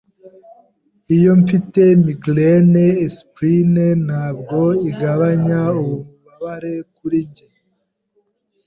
Iyo 1.15 1.31
mfite 1.41 1.81
migraine, 2.05 2.85
aspirine 3.07 3.85
ntabwo 4.05 4.57
igabanya 4.89 5.59
ububabare 5.79 6.73
kuri 6.95 7.19
njye. 7.29 7.47